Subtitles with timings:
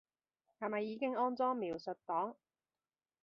[0.59, 2.33] 係咪已經安裝描述檔